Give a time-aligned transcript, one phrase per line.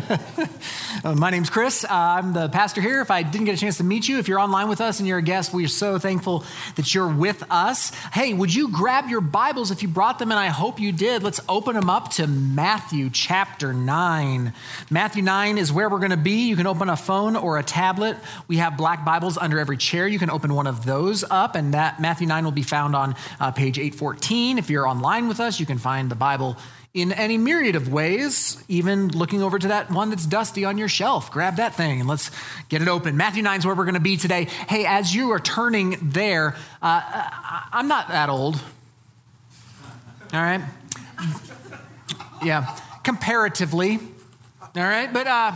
[1.04, 1.84] Uh, my name's Chris.
[1.84, 3.00] Uh, I'm the pastor here.
[3.00, 5.08] If I didn't get a chance to meet you, if you're online with us and
[5.08, 6.44] you're a guest, we are so thankful
[6.76, 7.90] that you're with us.
[8.12, 10.30] Hey, would you grab your Bibles if you brought them?
[10.30, 11.22] And I hope you did.
[11.22, 14.52] Let's open them up to Matthew chapter 9.
[14.90, 16.48] Matthew 9 is where we're going to be.
[16.48, 18.16] You can open a phone or a tablet.
[18.46, 20.06] We have black Bibles under every chair.
[20.08, 23.14] You can open one of those up, and that Matthew 9 will be found on
[23.40, 24.58] uh, page 814.
[24.58, 26.56] If you're online with us, you can find the Bible
[26.94, 30.88] in any myriad of ways, even looking over to that one that's dusty on your
[30.88, 31.30] shelf.
[31.30, 32.30] Grab that thing and let's
[32.68, 33.16] get it open.
[33.16, 34.44] Matthew 9 is where we're going to be today.
[34.44, 37.02] Hey, as you are turning there, uh,
[37.72, 38.56] I'm not that old.
[40.32, 40.62] All right?
[42.42, 42.74] Yeah,
[43.04, 43.98] comparatively.
[44.60, 45.12] All right?
[45.12, 45.52] But uh,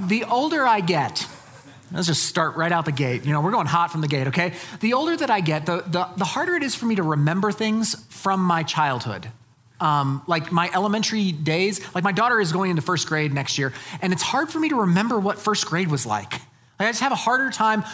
[0.00, 1.26] the older I get,
[1.92, 3.24] Let's just start right out the gate.
[3.24, 4.54] You know, we're going hot from the gate, okay?
[4.80, 7.52] The older that I get, the, the, the harder it is for me to remember
[7.52, 9.30] things from my childhood
[9.80, 13.72] um, like my elementary days, like my daughter is going into first grade next year,
[14.00, 16.40] and it's hard for me to remember what first grade was like.
[16.78, 17.84] I just have a harder time.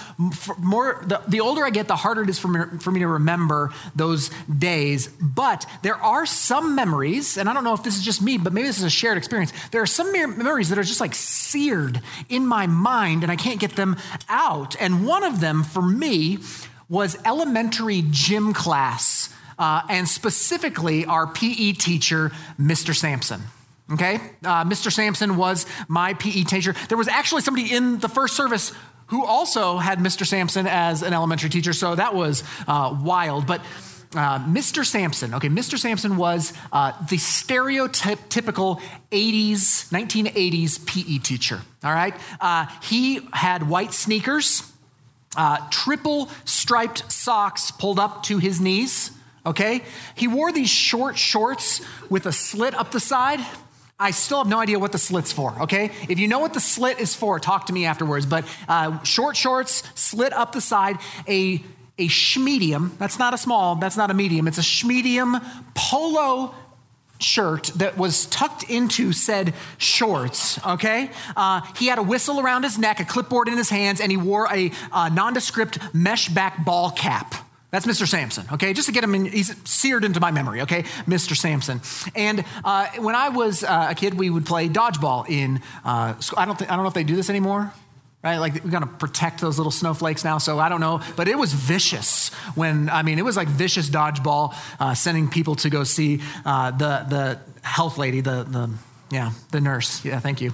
[0.59, 3.07] More the, the, older I get, the harder it is for me, for me to
[3.07, 5.07] remember those days.
[5.07, 8.53] But there are some memories, and I don't know if this is just me, but
[8.53, 9.53] maybe this is a shared experience.
[9.71, 13.61] There are some memories that are just like seared in my mind, and I can't
[13.61, 13.97] get them
[14.29, 14.75] out.
[14.81, 16.39] And one of them for me
[16.89, 22.95] was elementary gym class uh, and specifically our PE teacher, Mr.
[22.95, 23.43] Sampson.
[23.93, 24.17] Okay?
[24.45, 24.91] Uh, Mr.
[24.91, 26.75] Sampson was my PE teacher.
[26.89, 28.73] There was actually somebody in the first service
[29.09, 30.27] who also had Mr.
[30.27, 33.47] Sampson as an elementary teacher, so that was uh, wild.
[33.47, 33.61] But
[34.15, 34.85] uh, Mr.
[34.85, 35.79] Sampson, okay, Mr.
[35.79, 38.81] Sampson was uh, the stereotypical
[39.11, 42.15] 80s, 1980s PE teacher, all right?
[42.41, 44.71] Uh, he had white sneakers,
[45.37, 49.11] uh, triple striped socks pulled up to his knees,
[49.45, 49.83] okay?
[50.15, 53.41] He wore these short shorts with a slit up the side.
[53.99, 55.91] I still have no idea what the slit's for, okay?
[56.09, 58.27] If you know what the slit is for, talk to me afterwards.
[58.27, 60.99] But uh, short shorts, slit up the side,
[61.29, 61.63] a,
[61.99, 65.41] a schmedium, that's not a small, that's not a medium, it's a schmedium
[65.75, 66.55] polo
[67.21, 71.11] shirt that was tucked into said shorts, okay?
[71.37, 74.17] Uh, he had a whistle around his neck, a clipboard in his hands, and he
[74.17, 77.35] wore a uh, nondescript mesh back ball cap.
[77.73, 78.07] That's Mr.
[78.07, 78.75] Sampson, okay?
[78.75, 80.83] Just to get him in, he's seared into my memory, okay?
[81.07, 81.35] Mr.
[81.35, 81.81] Sampson.
[82.15, 86.39] And uh, when I was uh, a kid, we would play dodgeball in uh, school.
[86.39, 87.73] I don't, th- I don't know if they do this anymore,
[88.23, 88.37] right?
[88.37, 91.01] Like we got to protect those little snowflakes now, so I don't know.
[91.17, 95.55] But it was vicious when, I mean, it was like vicious dodgeball, uh, sending people
[95.57, 98.71] to go see uh, the, the health lady, the, the,
[99.11, 100.05] yeah, the nurse.
[100.05, 100.53] Yeah, thank you.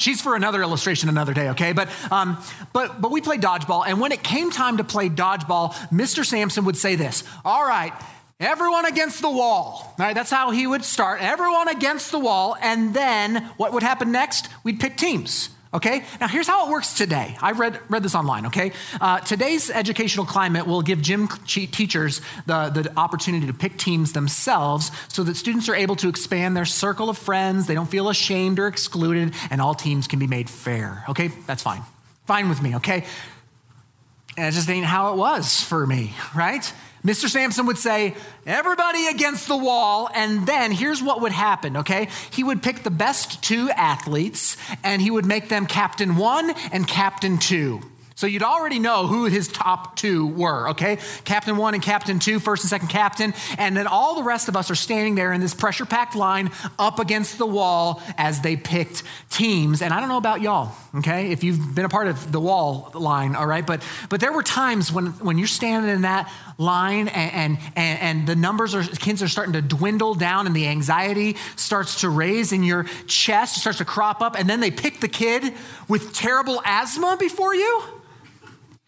[0.00, 1.72] She's for another illustration another day, okay?
[1.72, 5.74] But, um, but, but we played dodgeball, and when it came time to play dodgeball,
[5.90, 6.24] Mr.
[6.24, 7.92] Sampson would say this All right,
[8.40, 9.82] everyone against the wall.
[9.84, 11.20] All right, that's how he would start.
[11.20, 14.48] Everyone against the wall, and then what would happen next?
[14.64, 15.50] We'd pick teams.
[15.72, 16.02] Okay?
[16.20, 17.36] Now, here's how it works today.
[17.40, 18.72] I read, read this online, okay?
[19.00, 24.90] Uh, today's educational climate will give gym teachers the, the opportunity to pick teams themselves
[25.08, 28.58] so that students are able to expand their circle of friends, they don't feel ashamed
[28.58, 31.04] or excluded, and all teams can be made fair.
[31.08, 31.28] Okay?
[31.46, 31.82] That's fine.
[32.26, 33.04] Fine with me, okay?
[34.36, 36.72] And it just ain't how it was for me, right?
[37.04, 37.28] Mr.
[37.28, 38.14] Sampson would say,
[38.46, 40.10] Everybody against the wall.
[40.14, 42.08] And then here's what would happen, okay?
[42.30, 46.86] He would pick the best two athletes and he would make them captain one and
[46.86, 47.80] captain two.
[48.20, 50.98] So you'd already know who his top two were, okay?
[51.24, 53.32] Captain one and captain two, first and second captain.
[53.56, 56.50] And then all the rest of us are standing there in this pressure packed line
[56.78, 59.80] up against the wall as they picked teams.
[59.80, 61.32] And I don't know about y'all, okay?
[61.32, 63.66] If you've been a part of the wall line, all right?
[63.66, 68.26] But, but there were times when, when you're standing in that line and, and, and
[68.26, 72.52] the numbers are, kids are starting to dwindle down and the anxiety starts to raise
[72.52, 74.38] in your chest, starts to crop up.
[74.38, 75.54] And then they pick the kid
[75.88, 77.82] with terrible asthma before you.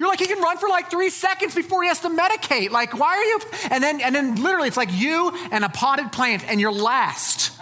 [0.03, 2.73] You're like, he can run for like three seconds before he has to medicate.
[2.73, 3.41] Like, why are you?
[3.71, 7.53] And then, and then literally, it's like you and a potted plant, and you're last.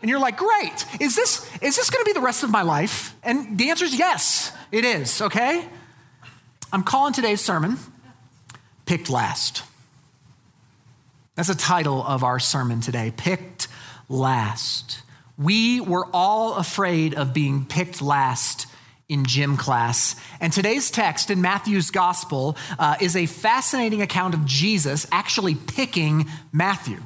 [0.00, 0.86] And you're like, great.
[1.00, 3.16] Is this, is this going to be the rest of my life?
[3.24, 5.68] And the answer is yes, it is, okay?
[6.72, 7.78] I'm calling today's sermon
[8.86, 9.64] Picked Last.
[11.34, 13.66] That's the title of our sermon today Picked
[14.08, 15.02] Last.
[15.36, 18.68] We were all afraid of being picked last
[19.08, 20.16] in gym class.
[20.40, 26.28] And today's text in Matthew's gospel uh, is a fascinating account of Jesus actually picking
[26.52, 27.02] Matthew.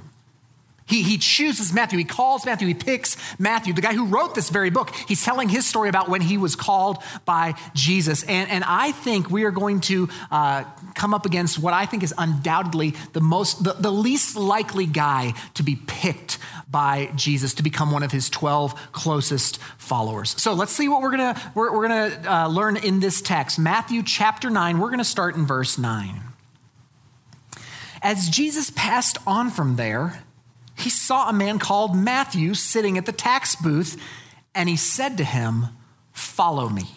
[0.88, 1.98] He, he chooses Matthew.
[1.98, 2.66] He calls Matthew.
[2.66, 4.94] He picks Matthew, the guy who wrote this very book.
[5.06, 8.22] He's telling his story about when he was called by Jesus.
[8.24, 10.64] And, and I think we are going to uh,
[10.94, 15.34] come up against what I think is undoubtedly the most, the, the least likely guy
[15.54, 16.38] to be picked
[16.70, 20.40] by Jesus to become one of his 12 closest followers.
[20.40, 23.58] So let's see what we're going to we're, we're gonna uh, learn in this text.
[23.58, 26.22] Matthew chapter 9, we're going to start in verse 9.
[28.00, 30.22] As Jesus passed on from there,
[30.78, 34.00] he saw a man called Matthew sitting at the tax booth,
[34.54, 35.66] and he said to him,
[36.12, 36.96] Follow me.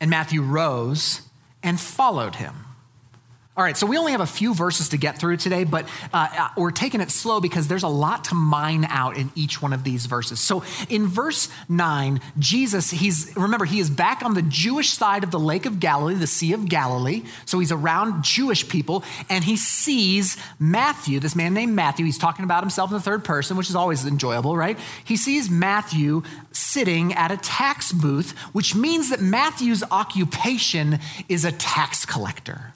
[0.00, 1.22] And Matthew rose
[1.62, 2.63] and followed him.
[3.56, 6.26] All right, so we only have a few verses to get through today, but uh,
[6.36, 9.72] uh, we're taking it slow because there's a lot to mine out in each one
[9.72, 10.40] of these verses.
[10.40, 15.30] So in verse 9, Jesus, he's, remember, he is back on the Jewish side of
[15.30, 17.22] the Lake of Galilee, the Sea of Galilee.
[17.44, 22.04] So he's around Jewish people, and he sees Matthew, this man named Matthew.
[22.06, 24.76] He's talking about himself in the third person, which is always enjoyable, right?
[25.04, 30.98] He sees Matthew sitting at a tax booth, which means that Matthew's occupation
[31.28, 32.74] is a tax collector.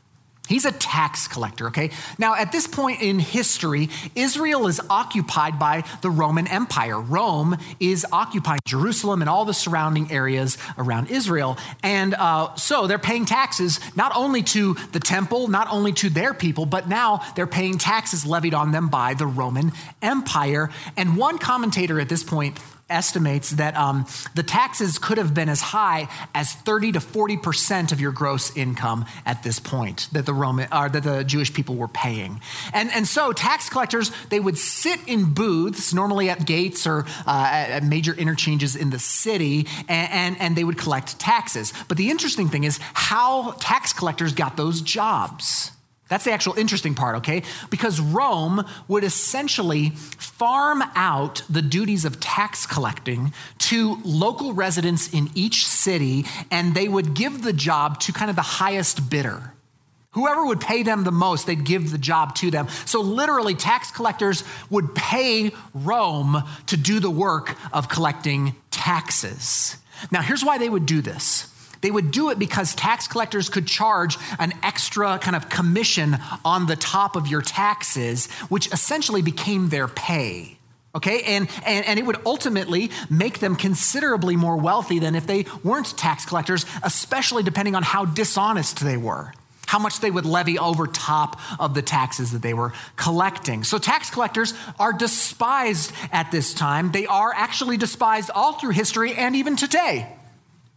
[0.48, 1.90] He's a tax collector, okay?
[2.18, 6.98] Now, at this point in history, Israel is occupied by the Roman Empire.
[6.98, 11.58] Rome is occupying Jerusalem and all the surrounding areas around Israel.
[11.82, 16.32] And uh, so they're paying taxes not only to the temple, not only to their
[16.32, 20.70] people, but now they're paying taxes levied on them by the Roman Empire.
[20.96, 22.58] And one commentator at this point
[22.90, 27.92] estimates that um, the taxes could have been as high as 30 to 40 percent
[27.92, 31.76] of your gross income at this point that the Roman or that the Jewish people
[31.76, 32.40] were paying,
[32.72, 37.48] and and so tax collectors they would sit in booths, normally at gates or uh,
[37.50, 41.72] at major interchanges in the city, and, and and they would collect taxes.
[41.88, 45.72] But the interesting thing is how tax collectors got those jobs.
[46.08, 47.42] That's the actual interesting part, okay?
[47.70, 55.28] Because Rome would essentially farm out the duties of tax collecting to local residents in
[55.34, 59.52] each city, and they would give the job to kind of the highest bidder.
[60.12, 62.68] Whoever would pay them the most, they'd give the job to them.
[62.86, 69.76] So, literally, tax collectors would pay Rome to do the work of collecting taxes.
[70.10, 73.66] Now, here's why they would do this they would do it because tax collectors could
[73.66, 79.68] charge an extra kind of commission on the top of your taxes, which essentially became
[79.68, 80.58] their pay.
[80.94, 85.44] Okay, and, and, and it would ultimately make them considerably more wealthy than if they
[85.62, 89.32] weren't tax collectors, especially depending on how dishonest they were
[89.66, 93.64] how much they would levy over top of the taxes that they were collecting.
[93.64, 96.90] So, tax collectors are despised at this time.
[96.90, 100.17] They are actually despised all through history and even today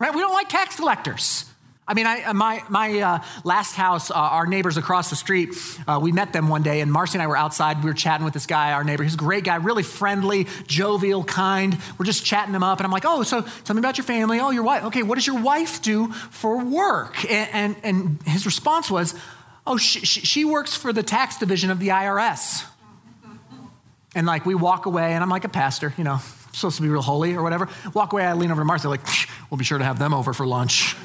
[0.01, 0.13] right?
[0.13, 1.45] We don't like tax collectors.
[1.87, 5.55] I mean, I, my, my uh, last house, uh, our neighbors across the street,
[5.87, 7.83] uh, we met them one day, and Marcy and I were outside.
[7.83, 9.03] We were chatting with this guy, our neighbor.
[9.03, 11.77] He's a great guy, really friendly, jovial, kind.
[11.97, 14.39] We're just chatting him up, and I'm like, oh, so tell me about your family.
[14.39, 14.85] Oh, your wife.
[14.85, 17.29] Okay, what does your wife do for work?
[17.29, 19.13] And, and, and his response was,
[19.67, 22.65] oh, she, she works for the tax division of the IRS.
[24.15, 26.19] And like, we walk away, and I'm like a pastor, you know,
[26.51, 27.69] supposed to be real holy or whatever.
[27.93, 29.01] Walk away, I lean over to Martha, like,
[29.49, 30.95] we'll be sure to have them over for lunch.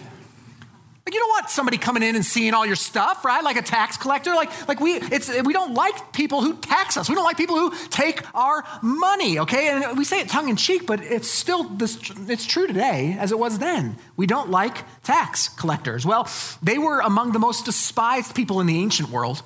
[1.07, 3.45] Like you don't want somebody coming in and seeing all your stuff, right?
[3.45, 4.35] Like a tax collector.
[4.35, 7.09] Like, like we, it's, we don't like people who tax us.
[7.09, 9.69] We don't like people who take our money, okay?
[9.69, 13.31] And we say it tongue in cheek, but it's still this, it's true today as
[13.31, 13.97] it was then.
[14.17, 16.05] We don't like tax collectors.
[16.05, 16.29] Well,
[16.61, 19.43] they were among the most despised people in the ancient world.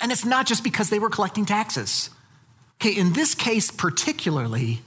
[0.00, 2.10] And it's not just because they were collecting taxes.
[2.80, 4.82] Okay, in this case particularly,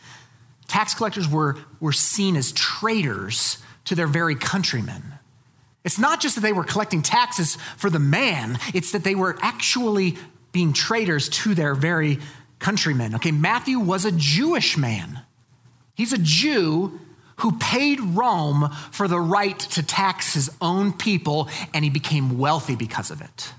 [0.67, 5.13] tax collectors were, were seen as traitors to their very countrymen.
[5.83, 9.37] It's not just that they were collecting taxes for the man, it's that they were
[9.41, 10.17] actually
[10.51, 12.19] being traitors to their very
[12.59, 13.15] countrymen.
[13.15, 15.21] Okay, Matthew was a Jewish man.
[15.95, 16.99] He's a Jew
[17.37, 22.75] who paid Rome for the right to tax his own people, and he became wealthy
[22.75, 23.53] because of it.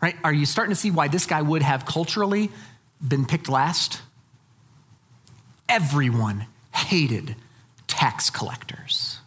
[0.00, 0.16] Right?
[0.22, 2.50] Are you starting to see why this guy would have culturally
[3.06, 4.02] been picked last?
[5.68, 7.36] Everyone hated
[7.86, 9.18] tax collectors.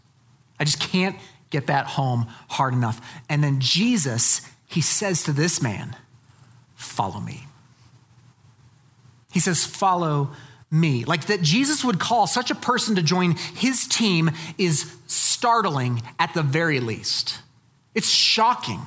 [0.60, 1.18] I just can't
[1.50, 3.02] get that home hard enough.
[3.30, 5.96] And then Jesus, he says to this man,
[6.76, 7.46] Follow me.
[9.32, 10.32] He says, Follow
[10.72, 11.04] me.
[11.04, 16.34] Like that Jesus would call such a person to join his team is startling at
[16.34, 17.40] the very least.
[17.94, 18.82] It's shocking.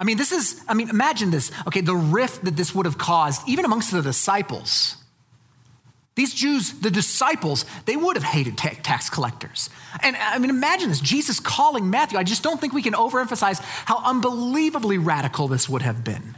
[0.00, 1.50] I mean, this is, I mean, imagine this.
[1.66, 4.96] Okay, the rift that this would have caused, even amongst the disciples.
[6.18, 9.70] These Jews, the disciples, they would have hated tax collectors.
[10.02, 12.18] And I mean, imagine this Jesus calling Matthew.
[12.18, 16.34] I just don't think we can overemphasize how unbelievably radical this would have been.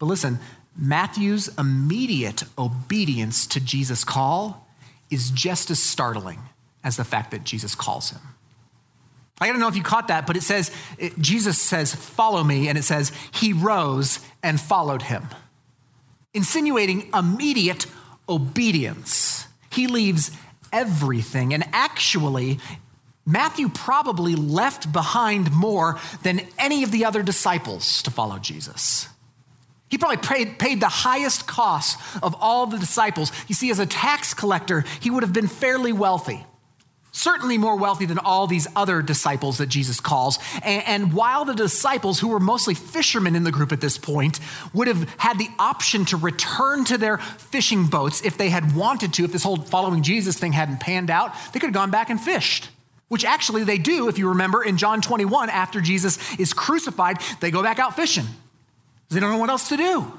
[0.00, 0.40] But listen,
[0.76, 4.66] Matthew's immediate obedience to Jesus' call
[5.08, 6.40] is just as startling
[6.82, 8.22] as the fact that Jesus calls him.
[9.40, 12.66] I don't know if you caught that, but it says, it, Jesus says, Follow me,
[12.68, 15.28] and it says, He rose and followed him,
[16.34, 17.86] insinuating immediate
[18.28, 19.46] obedience.
[19.70, 20.30] He leaves
[20.72, 21.54] everything.
[21.54, 22.58] And actually,
[23.26, 29.08] Matthew probably left behind more than any of the other disciples to follow Jesus.
[29.90, 33.32] He probably paid, paid the highest cost of all the disciples.
[33.46, 36.44] You see, as a tax collector, he would have been fairly wealthy
[37.12, 40.38] certainly more wealthy than all these other disciples that Jesus calls.
[40.62, 44.40] And, and, while the disciples, who were mostly fishermen in the group at this point,
[44.72, 49.12] would have had the option to return to their fishing boats if they had wanted
[49.14, 52.10] to, if this whole following Jesus thing hadn't panned out, they could have gone back
[52.10, 52.68] and fished.
[53.08, 57.50] Which actually they do, if you remember, in John 21, after Jesus is crucified, they
[57.50, 58.26] go back out fishing.
[59.08, 60.12] They don't know what else to do.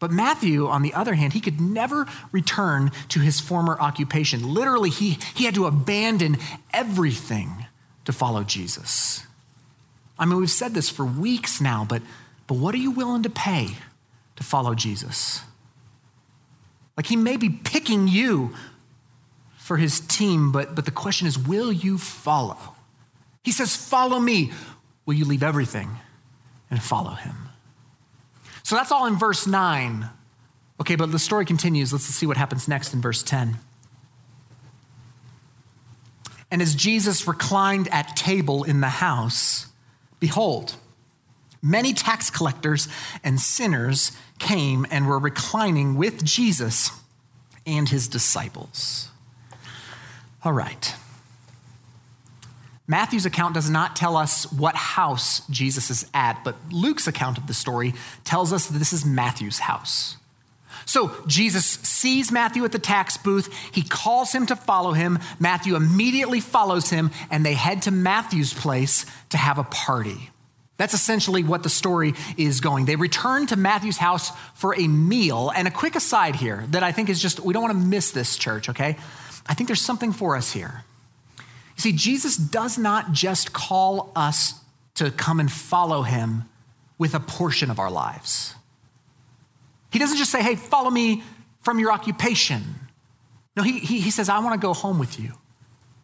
[0.00, 4.52] But Matthew, on the other hand, he could never return to his former occupation.
[4.52, 6.38] Literally, he, he had to abandon
[6.72, 7.66] everything
[8.06, 9.24] to follow Jesus.
[10.18, 12.02] I mean, we've said this for weeks now, but,
[12.46, 13.68] but what are you willing to pay
[14.36, 15.42] to follow Jesus?
[16.96, 18.54] Like, he may be picking you
[19.58, 22.56] for his team, but, but the question is, will you follow?
[23.44, 24.52] He says, Follow me.
[25.06, 25.90] Will you leave everything
[26.70, 27.49] and follow him?
[28.62, 30.08] So that's all in verse 9.
[30.80, 31.92] Okay, but the story continues.
[31.92, 33.58] Let's see what happens next in verse 10.
[36.50, 39.68] And as Jesus reclined at table in the house,
[40.18, 40.74] behold,
[41.62, 42.88] many tax collectors
[43.22, 46.90] and sinners came and were reclining with Jesus
[47.66, 49.10] and his disciples.
[50.42, 50.94] All right.
[52.90, 57.46] Matthew's account does not tell us what house Jesus is at, but Luke's account of
[57.46, 57.94] the story
[58.24, 60.16] tells us that this is Matthew's house.
[60.86, 63.48] So Jesus sees Matthew at the tax booth.
[63.70, 65.20] He calls him to follow him.
[65.38, 70.30] Matthew immediately follows him, and they head to Matthew's place to have a party.
[70.76, 72.86] That's essentially what the story is going.
[72.86, 75.52] They return to Matthew's house for a meal.
[75.54, 78.10] And a quick aside here that I think is just, we don't want to miss
[78.10, 78.96] this, church, okay?
[79.46, 80.84] I think there's something for us here.
[81.80, 84.52] See, Jesus does not just call us
[84.96, 86.44] to come and follow him
[86.98, 88.54] with a portion of our lives.
[89.90, 91.22] He doesn't just say, hey, follow me
[91.62, 92.74] from your occupation.
[93.56, 95.32] No, he, he, he says, I want to go home with you.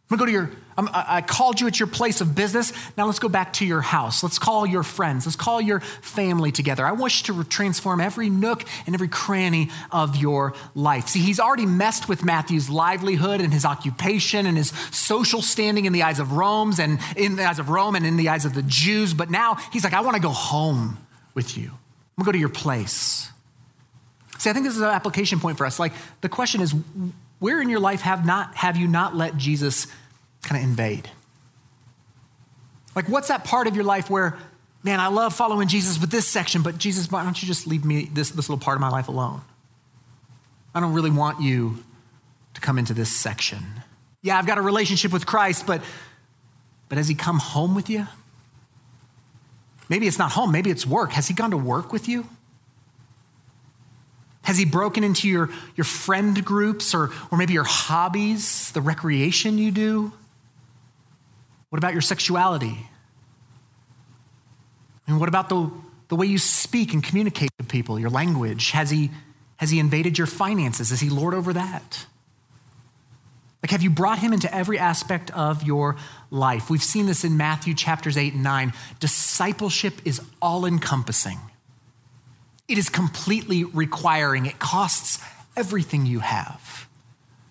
[0.09, 2.73] I'm gonna go to your, I'm, i called you at your place of business.
[2.97, 4.23] Now let's go back to your house.
[4.23, 5.27] Let's call your friends.
[5.27, 6.87] Let's call your family together.
[6.87, 11.09] I want you to transform every nook and every cranny of your life.
[11.09, 15.93] See, he's already messed with Matthew's livelihood and his occupation and his social standing in
[15.93, 18.55] the eyes of Rome's and in the eyes of Rome and in the eyes of
[18.55, 19.13] the Jews.
[19.13, 20.99] But now he's like, I want to go home
[21.35, 21.65] with you.
[21.65, 23.29] I'm gonna go to your place.
[24.39, 25.81] See, I think this is an application point for us.
[25.81, 26.73] Like the question is,
[27.39, 29.87] where in your life have, not, have you not let Jesus
[30.43, 31.11] kind of invade?
[32.95, 34.39] Like, what's that part of your life where,
[34.83, 37.85] man, I love following Jesus with this section, but Jesus, why don't you just leave
[37.85, 39.43] me this, this little part of my life alone?
[40.75, 41.85] I don't really want you
[42.55, 43.59] to come into this section.
[44.23, 45.83] Yeah, I've got a relationship with Christ, but,
[46.89, 48.07] but has he come home with you?
[49.89, 51.13] Maybe it's not home, maybe it's work.
[51.13, 52.27] Has he gone to work with you?
[54.47, 59.59] Has he broken into your, your friend groups or, or maybe your hobbies, the recreation
[59.59, 60.13] you do?
[61.71, 62.79] What about your sexuality?
[65.09, 65.69] And what about the,
[66.07, 68.71] the way you speak and communicate to people, your language?
[68.71, 69.11] Has he,
[69.57, 70.93] has he invaded your finances?
[70.93, 72.07] Is he Lord over that?
[73.65, 75.97] Like, have you brought him into every aspect of your
[76.31, 76.71] life?
[76.71, 78.73] We've seen this in Matthew chapters 8 and 9.
[79.01, 81.41] Discipleship is all encompassing.
[82.69, 85.23] It is completely requiring, it costs
[85.57, 86.89] everything you have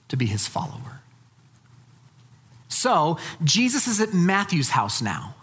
[0.10, 1.02] to be his follower.
[2.68, 5.36] So, Jesus is at Matthew's house now.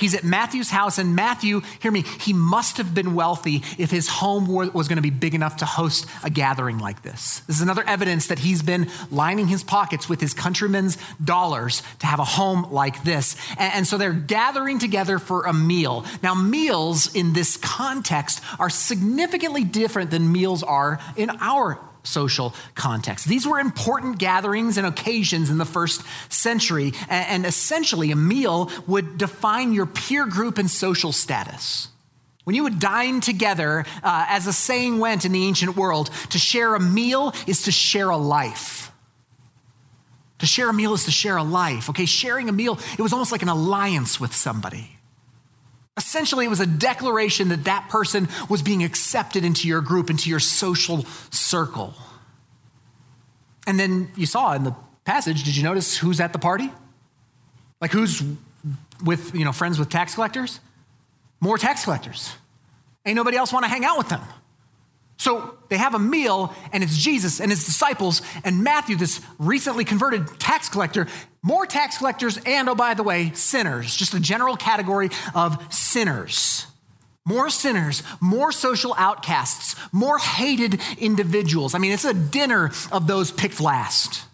[0.00, 4.08] He's at Matthew's house, and Matthew, hear me, he must have been wealthy if his
[4.08, 7.40] home was going to be big enough to host a gathering like this.
[7.40, 12.06] This is another evidence that he's been lining his pockets with his countrymen's dollars to
[12.06, 13.36] have a home like this.
[13.58, 16.04] And, so they're gathering together for a meal.
[16.22, 23.26] Now, meals in this context are significantly different than meals are in our social context.
[23.26, 29.18] These were important gatherings and occasions in the first century, and essentially, a meal would
[29.18, 31.88] define your peer group and social status.
[32.44, 36.38] When you would dine together, uh, as the saying went in the ancient world, to
[36.38, 38.90] share a meal is to share a life.
[40.38, 41.90] To share a meal is to share a life.
[41.90, 44.96] Okay, sharing a meal, it was almost like an alliance with somebody.
[46.00, 50.30] Essentially, it was a declaration that that person was being accepted into your group, into
[50.30, 51.92] your social circle.
[53.66, 56.72] And then you saw in the passage, did you notice who's at the party?
[57.82, 58.22] Like who's
[59.04, 60.58] with, you know, friends with tax collectors?
[61.38, 62.32] More tax collectors.
[63.04, 64.22] Ain't nobody else want to hang out with them.
[65.18, 69.84] So they have a meal, and it's Jesus and his disciples, and Matthew, this recently
[69.84, 71.08] converted tax collector,
[71.42, 76.66] more tax collectors, and oh, by the way, sinners, just a general category of sinners.
[77.24, 81.74] More sinners, more social outcasts, more hated individuals.
[81.74, 84.24] I mean, it's a dinner of those picked last.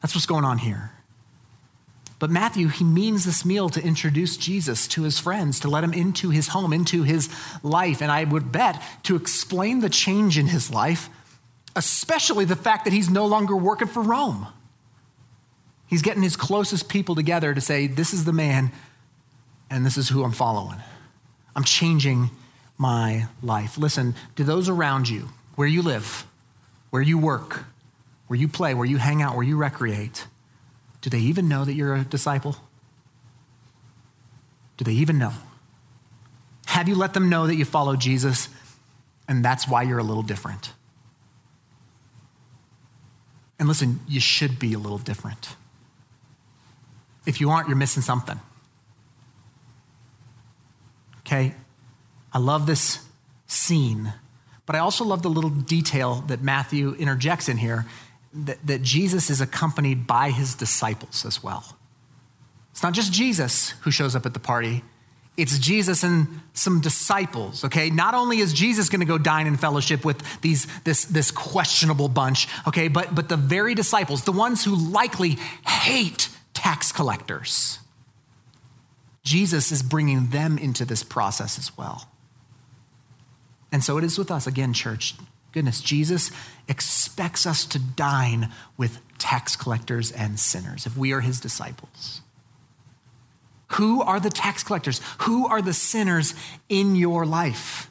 [0.00, 0.92] That's what's going on here.
[2.18, 5.92] But Matthew, he means this meal to introduce Jesus to his friends, to let him
[5.92, 7.28] into his home, into his
[7.64, 8.00] life.
[8.00, 11.10] And I would bet to explain the change in his life,
[11.74, 14.46] especially the fact that he's no longer working for Rome.
[15.92, 18.72] He's getting his closest people together to say, This is the man,
[19.68, 20.78] and this is who I'm following.
[21.54, 22.30] I'm changing
[22.78, 23.76] my life.
[23.76, 26.26] Listen, to those around you, where you live,
[26.88, 27.64] where you work,
[28.26, 30.26] where you play, where you hang out, where you recreate,
[31.02, 32.56] do they even know that you're a disciple?
[34.78, 35.34] Do they even know?
[36.68, 38.48] Have you let them know that you follow Jesus
[39.28, 40.72] and that's why you're a little different?
[43.58, 45.54] And listen, you should be a little different.
[47.26, 48.40] If you aren't, you're missing something.
[51.20, 51.54] Okay?
[52.32, 53.06] I love this
[53.46, 54.12] scene,
[54.66, 57.86] but I also love the little detail that Matthew interjects in here
[58.32, 61.76] that, that Jesus is accompanied by his disciples as well.
[62.70, 64.82] It's not just Jesus who shows up at the party,
[65.36, 67.88] it's Jesus and some disciples, okay?
[67.88, 72.08] Not only is Jesus going to go dine in fellowship with these, this, this questionable
[72.08, 77.78] bunch, okay, but, but the very disciples, the ones who likely hate tax collectors,
[79.24, 82.08] Jesus is bringing them into this process as well.
[83.70, 85.14] And so it is with us again, church.
[85.52, 86.30] Goodness, Jesus
[86.68, 92.22] expects us to dine with tax collectors and sinners if we are his disciples.
[93.72, 95.00] Who are the tax collectors?
[95.20, 96.34] Who are the sinners
[96.68, 97.90] in your life?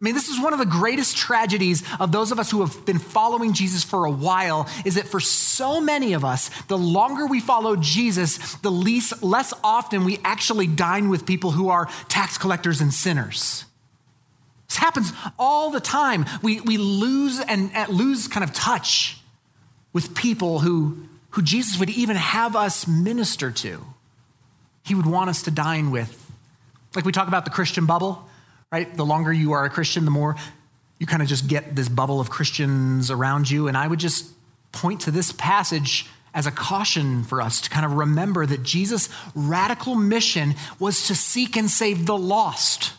[0.00, 2.86] I mean, this is one of the greatest tragedies of those of us who have
[2.86, 7.26] been following Jesus for a while is that for so many of us, the longer
[7.26, 12.38] we follow Jesus, the least, less often we actually dine with people who are tax
[12.38, 13.66] collectors and sinners.
[14.68, 16.24] This happens all the time.
[16.42, 19.18] We, we lose and lose kind of touch
[19.92, 20.96] with people who,
[21.30, 23.84] who Jesus would even have us minister to.
[24.82, 26.30] He would want us to dine with.
[26.94, 28.29] Like we talk about the Christian bubble,
[28.72, 28.94] right?
[28.94, 30.36] The longer you are a Christian, the more
[30.98, 33.68] you kind of just get this bubble of Christians around you.
[33.68, 34.30] And I would just
[34.72, 39.08] point to this passage as a caution for us to kind of remember that Jesus'
[39.34, 42.92] radical mission was to seek and save the lost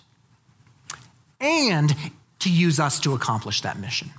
[1.39, 1.95] and
[2.39, 4.11] to use us to accomplish that mission.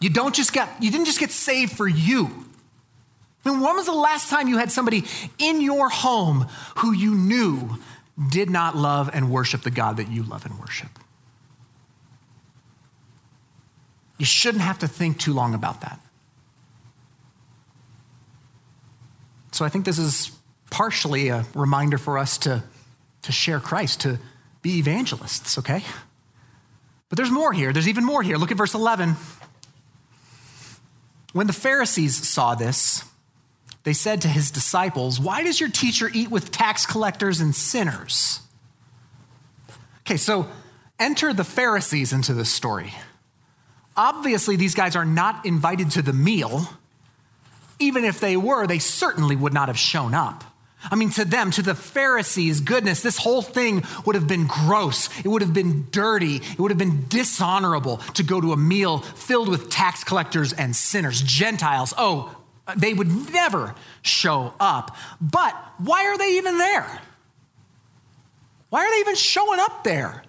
[0.00, 2.26] You don't just get you didn't just get saved for you.
[3.44, 5.04] I mean, when was the last time you had somebody
[5.38, 7.78] in your home who you knew
[8.30, 10.90] did not love and worship the God that you love and worship?
[14.18, 16.00] You shouldn't have to think too long about that.
[19.52, 20.32] So I think this is
[20.70, 22.62] partially a reminder for us to,
[23.22, 24.18] to share Christ, to
[24.62, 25.84] be evangelists, okay?
[27.08, 27.72] But there's more here.
[27.72, 28.36] There's even more here.
[28.36, 29.16] Look at verse 11.
[31.32, 33.04] When the Pharisees saw this,
[33.84, 38.40] they said to his disciples, Why does your teacher eat with tax collectors and sinners?
[40.00, 40.48] Okay, so
[40.98, 42.92] enter the Pharisees into this story.
[43.96, 46.68] Obviously, these guys are not invited to the meal.
[47.78, 50.44] Even if they were, they certainly would not have shown up.
[50.90, 55.08] I mean, to them, to the Pharisees, goodness, this whole thing would have been gross.
[55.20, 56.36] It would have been dirty.
[56.36, 60.76] It would have been dishonorable to go to a meal filled with tax collectors and
[60.76, 61.94] sinners, Gentiles.
[61.96, 62.43] Oh,
[62.76, 64.96] they would never show up.
[65.20, 67.00] But why are they even there?
[68.70, 70.22] Why are they even showing up there?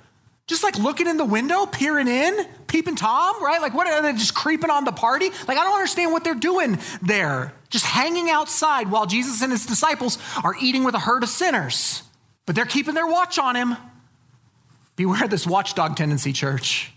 [0.47, 3.59] Just like looking in the window, peering in, peeping Tom, right?
[3.59, 5.29] Like, what are they just creeping on the party?
[5.47, 9.65] Like, I don't understand what they're doing there just hanging outside while Jesus and his
[9.65, 12.03] disciples are eating with a herd of sinners.
[12.45, 13.75] But they're keeping their watch on him.
[14.95, 16.93] Beware this watchdog tendency, church.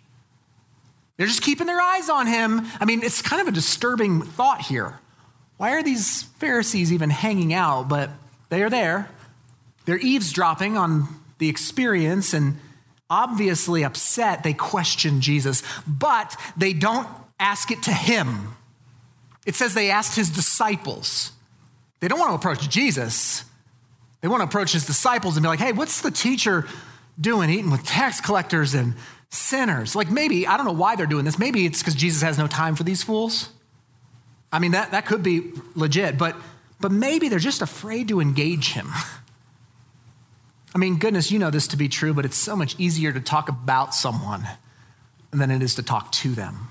[1.16, 2.66] They're just keeping their eyes on him.
[2.78, 5.00] I mean, it's kind of a disturbing thought here.
[5.58, 7.88] Why are these Pharisees even hanging out?
[7.88, 8.10] But
[8.48, 9.10] they are there.
[9.84, 12.58] They're eavesdropping on the experience and
[13.10, 17.08] obviously upset, they question Jesus, but they don't
[17.40, 18.54] ask it to him.
[19.46, 21.32] It says they asked his disciples.
[22.00, 23.44] They don't want to approach Jesus.
[24.20, 26.66] They want to approach his disciples and be like, hey, what's the teacher
[27.18, 28.94] doing eating with tax collectors and
[29.30, 29.96] sinners?
[29.96, 31.38] Like maybe, I don't know why they're doing this.
[31.38, 33.48] Maybe it's because Jesus has no time for these fools.
[34.52, 36.36] I mean, that, that could be legit, but,
[36.80, 38.88] but maybe they're just afraid to engage him.
[40.74, 43.20] I mean, goodness, you know this to be true, but it's so much easier to
[43.20, 44.46] talk about someone
[45.30, 46.68] than it is to talk to them.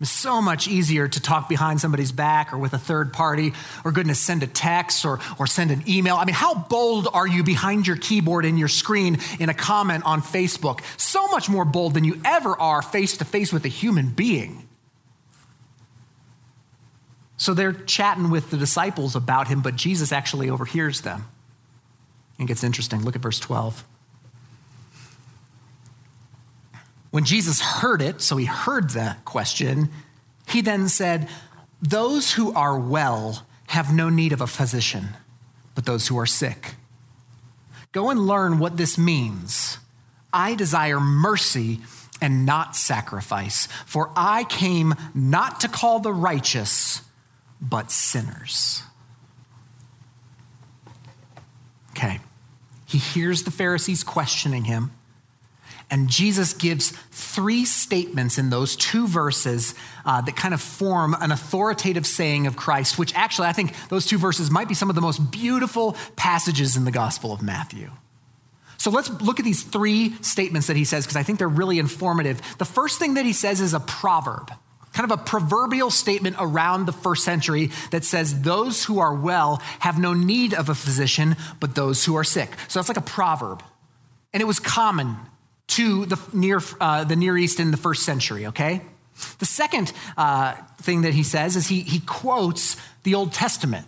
[0.00, 3.52] It's so much easier to talk behind somebody's back or with a third party,
[3.84, 6.16] or goodness, send a text or, or send an email.
[6.16, 10.04] I mean, how bold are you behind your keyboard in your screen in a comment
[10.06, 10.82] on Facebook?
[10.98, 14.67] So much more bold than you ever are face to face with a human being.
[17.38, 21.24] So they're chatting with the disciples about him, but Jesus actually overhears them.
[22.38, 23.02] It gets interesting.
[23.02, 23.84] Look at verse 12.
[27.10, 29.88] When Jesus heard it, so he heard the question,
[30.46, 31.28] he then said,
[31.80, 35.08] Those who are well have no need of a physician,
[35.74, 36.74] but those who are sick.
[37.92, 39.78] Go and learn what this means.
[40.32, 41.80] I desire mercy
[42.20, 47.02] and not sacrifice, for I came not to call the righteous,
[47.60, 48.82] but sinners.
[51.90, 52.20] Okay.
[52.86, 54.92] He hears the Pharisees questioning him.
[55.90, 61.32] And Jesus gives three statements in those two verses uh, that kind of form an
[61.32, 64.94] authoritative saying of Christ, which actually I think those two verses might be some of
[64.94, 67.90] the most beautiful passages in the Gospel of Matthew.
[68.76, 71.78] So let's look at these three statements that he says because I think they're really
[71.78, 72.40] informative.
[72.58, 74.52] The first thing that he says is a proverb,
[74.98, 79.62] kind of a proverbial statement around the first century that says, Those who are well
[79.78, 82.50] have no need of a physician, but those who are sick.
[82.66, 83.62] So that's like a proverb.
[84.32, 85.14] And it was common
[85.68, 88.82] to the near, uh, the Near East in the first century, okay?
[89.38, 93.86] The second uh, thing that he says is he, he quotes the Old Testament.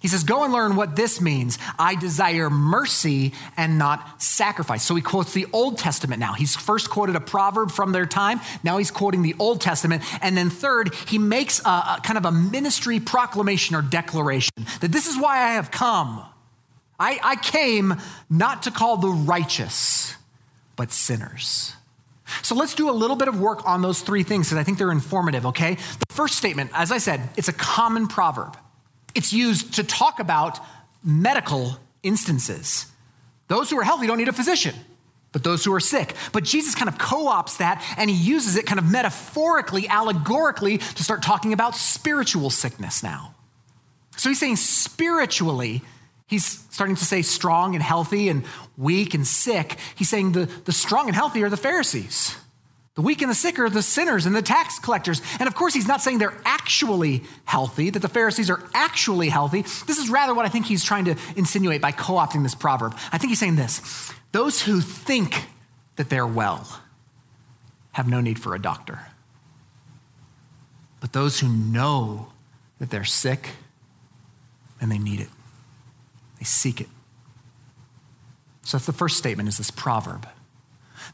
[0.00, 1.58] He says, Go and learn what this means.
[1.78, 4.82] I desire mercy and not sacrifice.
[4.82, 6.32] So he quotes the Old Testament now.
[6.32, 8.40] He's first quoted a proverb from their time.
[8.64, 10.02] Now he's quoting the Old Testament.
[10.22, 14.90] And then third, he makes a, a kind of a ministry proclamation or declaration that
[14.90, 16.24] this is why I have come.
[16.98, 17.94] I, I came
[18.28, 20.16] not to call the righteous,
[20.76, 21.74] but sinners.
[22.42, 24.78] So let's do a little bit of work on those three things because I think
[24.78, 25.74] they're informative, okay?
[25.74, 28.56] The first statement, as I said, it's a common proverb.
[29.14, 30.58] It's used to talk about
[31.04, 32.86] medical instances.
[33.48, 34.74] Those who are healthy don't need a physician,
[35.32, 36.14] but those who are sick.
[36.32, 40.78] But Jesus kind of co opts that and he uses it kind of metaphorically, allegorically,
[40.78, 43.34] to start talking about spiritual sickness now.
[44.16, 45.82] So he's saying spiritually,
[46.30, 48.44] He's starting to say strong and healthy and
[48.76, 49.76] weak and sick.
[49.96, 52.36] He's saying the, the strong and healthy are the Pharisees.
[52.96, 55.22] The weak and the sick are the sinners and the tax collectors.
[55.38, 59.62] And of course, he's not saying they're actually healthy, that the Pharisees are actually healthy.
[59.62, 62.96] This is rather what I think he's trying to insinuate by co opting this proverb.
[63.12, 65.46] I think he's saying this those who think
[65.96, 66.80] that they're well
[67.92, 69.00] have no need for a doctor.
[71.00, 72.28] But those who know
[72.78, 73.50] that they're sick
[74.80, 75.28] and they need it.
[76.38, 76.88] They seek it.
[78.62, 80.28] So that's the first statement is this proverb.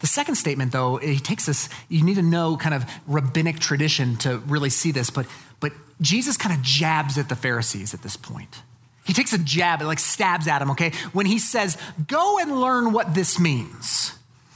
[0.01, 4.17] The second statement, though, he takes this, you need to know kind of rabbinic tradition
[4.19, 5.27] to really see this, but,
[5.61, 8.63] but Jesus kind of jabs at the Pharisees at this point.
[9.05, 10.91] He takes a jab, it like stabs at him, okay?
[11.13, 11.79] When he says,
[12.09, 14.13] go and learn what this means.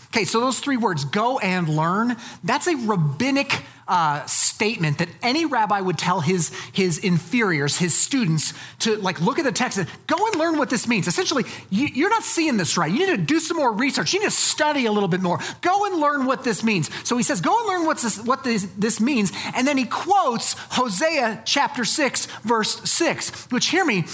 [0.08, 5.44] Okay, so those three words, go and learn, that's a rabbinic uh, statement that any
[5.44, 9.88] rabbi would tell his, his inferiors, his students, to like look at the text and
[10.06, 11.08] go and learn what this means.
[11.08, 12.90] Essentially, you, you're not seeing this right.
[12.90, 14.14] You need to do some more research.
[14.14, 15.40] You need to study a little bit more.
[15.60, 16.88] Go and learn what this means.
[17.04, 19.32] So he says, go and learn what's this, what this, this means.
[19.56, 24.04] And then he quotes Hosea chapter 6, verse 6, which, hear me,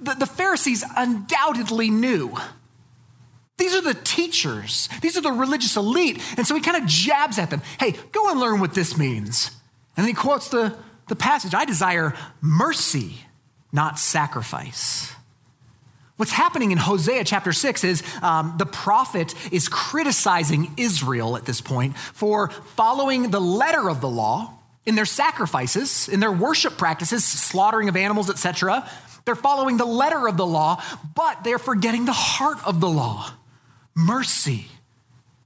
[0.00, 2.36] the, the Pharisees undoubtedly knew.
[3.60, 4.88] These are the teachers.
[5.02, 6.18] These are the religious elite.
[6.38, 7.60] And so he kind of jabs at them.
[7.78, 9.50] Hey, go and learn what this means.
[9.98, 10.74] And he quotes the,
[11.08, 13.26] the passage I desire mercy,
[13.70, 15.12] not sacrifice.
[16.16, 21.60] What's happening in Hosea chapter 6 is um, the prophet is criticizing Israel at this
[21.60, 24.54] point for following the letter of the law
[24.86, 28.88] in their sacrifices, in their worship practices, slaughtering of animals, etc.
[29.26, 30.82] They're following the letter of the law,
[31.14, 33.34] but they're forgetting the heart of the law
[33.94, 34.66] mercy,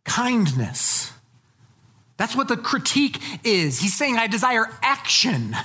[0.05, 1.13] kindness.
[2.17, 3.81] That's what the critique is.
[3.81, 5.57] He's saying, I desire action,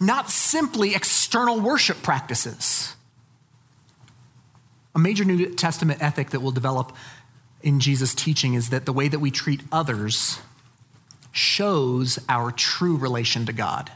[0.00, 2.94] not simply external worship practices.
[4.94, 6.94] A major New Testament ethic that will develop
[7.62, 10.38] in Jesus' teaching is that the way that we treat others
[11.32, 13.90] shows our true relation to God.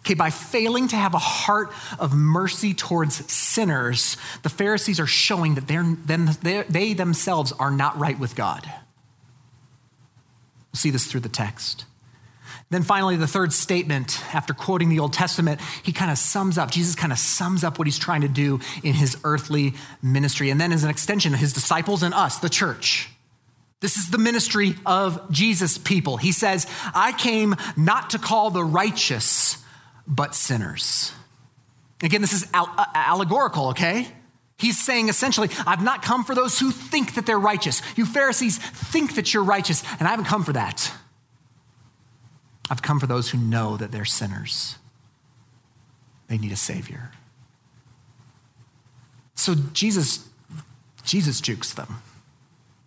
[0.00, 5.54] Okay, by failing to have a heart of mercy towards sinners, the Pharisees are showing
[5.54, 8.64] that they're, they're, they themselves are not right with God.
[8.66, 11.84] We'll see this through the text.
[12.70, 16.70] Then finally, the third statement, after quoting the Old Testament, he kind of sums up,
[16.70, 20.50] Jesus kind of sums up what he's trying to do in his earthly ministry.
[20.50, 23.08] And then, as an extension, his disciples and us, the church.
[23.80, 26.16] This is the ministry of Jesus people.
[26.16, 29.59] He says, I came not to call the righteous,
[30.10, 31.12] but sinners.
[32.02, 34.08] Again, this is uh, allegorical, okay?
[34.58, 37.80] He's saying essentially, I've not come for those who think that they're righteous.
[37.96, 40.92] You Pharisees think that you're righteous, and I haven't come for that.
[42.68, 44.76] I've come for those who know that they're sinners.
[46.28, 47.10] They need a Savior.
[49.34, 50.28] So Jesus,
[51.04, 52.02] Jesus jukes them.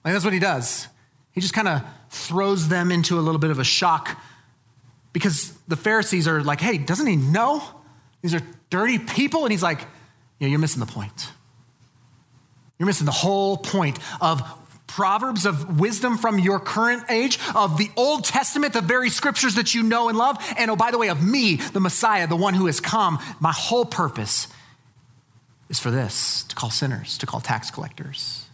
[0.05, 0.87] Like that's what he does.
[1.31, 4.19] He just kind of throws them into a little bit of a shock
[5.13, 7.63] because the Pharisees are like, hey, doesn't he know?
[8.21, 9.43] These are dirty people.
[9.43, 9.79] And he's like,
[10.39, 11.31] yeah, you're missing the point.
[12.77, 14.41] You're missing the whole point of
[14.87, 19.73] Proverbs of wisdom from your current age, of the Old Testament, the very scriptures that
[19.73, 22.53] you know and love, and oh, by the way, of me, the Messiah, the one
[22.53, 23.17] who has come.
[23.39, 24.47] My whole purpose
[25.69, 28.45] is for this to call sinners, to call tax collectors.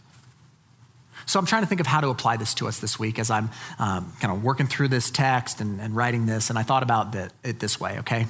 [1.30, 3.30] So I'm trying to think of how to apply this to us this week as
[3.30, 6.50] I'm um, kind of working through this text and, and writing this.
[6.50, 7.14] And I thought about
[7.44, 8.26] it this way, okay?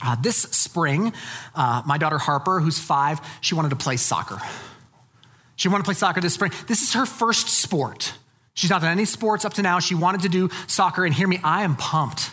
[0.00, 1.12] Uh, this spring,
[1.56, 4.40] uh, my daughter Harper, who's five, she wanted to play soccer.
[5.56, 6.52] She wanted to play soccer this spring.
[6.68, 8.14] This is her first sport.
[8.54, 9.80] She's not done any sports up to now.
[9.80, 12.30] She wanted to do soccer, and hear me, I am pumped.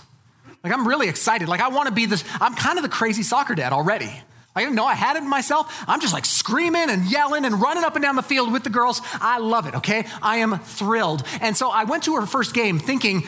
[0.63, 1.49] Like, I'm really excited.
[1.49, 4.11] Like, I want to be this, I'm kind of the crazy soccer dad already.
[4.57, 5.85] I didn't know I had it myself.
[5.87, 8.71] I'm just like screaming and yelling and running up and down the field with the
[8.71, 9.01] girls.
[9.21, 10.07] I love it, okay?
[10.19, 11.23] I am thrilled.
[11.41, 13.21] And so I went to her first game thinking,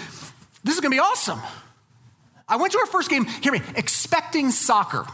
[0.64, 1.40] this is gonna be awesome.
[2.48, 5.06] I went to her first game, hear me, expecting soccer.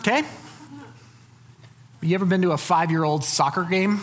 [0.00, 0.22] Okay?
[2.00, 4.00] You ever been to a five year old soccer game?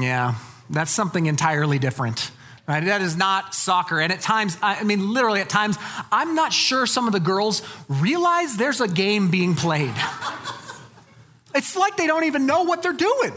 [0.00, 0.36] Yeah,
[0.70, 2.30] that's something entirely different.
[2.66, 2.84] Right?
[2.84, 4.00] That is not soccer.
[4.00, 5.78] And at times, I mean, literally at times,
[6.10, 9.94] I'm not sure some of the girls realize there's a game being played.
[11.54, 13.32] it's like they don't even know what they're doing.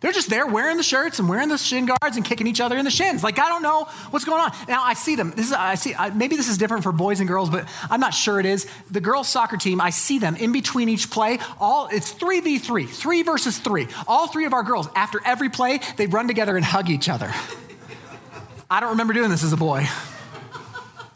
[0.00, 2.78] They're just there wearing the shirts and wearing the shin guards and kicking each other
[2.78, 3.22] in the shins.
[3.22, 4.50] Like, I don't know what's going on.
[4.66, 5.32] Now, I see them.
[5.36, 8.14] This is, I see, maybe this is different for boys and girls, but I'm not
[8.14, 8.66] sure it is.
[8.90, 11.38] The girls' soccer team, I see them in between each play.
[11.60, 13.88] All It's 3v3, three versus three.
[14.08, 17.30] All three of our girls, after every play, they run together and hug each other.
[18.72, 19.88] I don't remember doing this as a boy.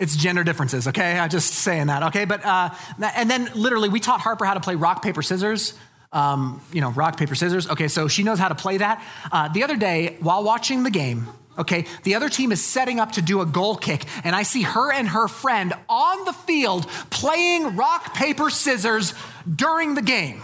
[0.00, 1.16] It's gender differences, okay?
[1.16, 2.24] I'm just saying that, okay?
[2.24, 5.74] But, uh, and then literally, we taught Harper how to play rock, paper, scissors.
[6.12, 7.68] Um, you know, rock, paper, scissors.
[7.68, 9.04] Okay, so she knows how to play that.
[9.30, 13.12] Uh, the other day, while watching the game, okay, the other team is setting up
[13.12, 16.88] to do a goal kick, and I see her and her friend on the field
[17.10, 19.14] playing rock, paper, scissors
[19.52, 20.42] during the game.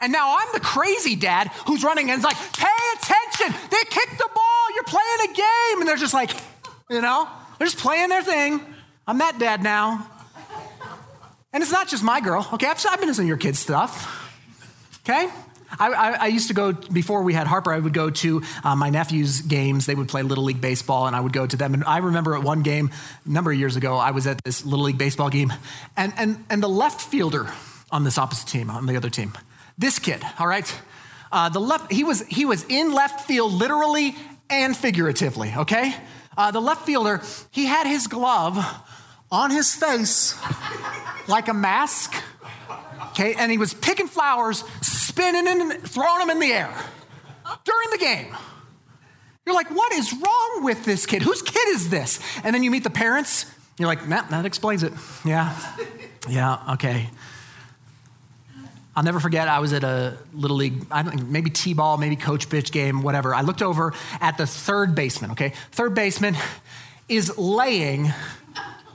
[0.00, 3.54] And now I'm the crazy dad who's running and is like, pay attention.
[3.70, 4.74] They kicked the ball.
[4.74, 5.80] You're playing a game.
[5.80, 6.30] And they're just like,
[6.88, 8.60] you know, they're just playing their thing.
[9.06, 10.06] I'm that dad now.
[11.52, 12.48] And it's not just my girl.
[12.54, 14.16] Okay, I've, I've been in your kids' stuff.
[15.04, 15.28] Okay?
[15.78, 18.74] I, I, I, used to go, before we had Harper, I would go to uh,
[18.76, 19.86] my nephew's games.
[19.86, 21.74] They would play Little League Baseball, and I would go to them.
[21.74, 22.90] And I remember at one game,
[23.24, 25.52] a number of years ago, I was at this Little League Baseball game,
[25.96, 27.48] and, and, and the left fielder
[27.90, 29.32] on this opposite team, on the other team,
[29.80, 30.80] this kid, all right?
[31.32, 34.14] Uh, the left, he was, he was in left field literally
[34.50, 35.94] and figuratively, okay?
[36.36, 38.62] Uh, the left fielder, he had his glove
[39.32, 40.38] on his face
[41.28, 42.14] like a mask,
[43.08, 43.34] okay?
[43.34, 46.74] And he was picking flowers, spinning and throwing them in the air
[47.64, 48.36] during the game.
[49.46, 51.22] You're like, what is wrong with this kid?
[51.22, 52.20] Whose kid is this?
[52.44, 53.46] And then you meet the parents.
[53.78, 54.92] You're like, nah, that explains it.
[55.24, 55.56] Yeah.
[56.28, 57.08] Yeah, okay.
[59.00, 62.16] I'll never forget, I was at a little league, I don't maybe T ball, maybe
[62.16, 63.34] coach pitch game, whatever.
[63.34, 65.54] I looked over at the third baseman, okay?
[65.72, 66.36] Third baseman
[67.08, 68.12] is laying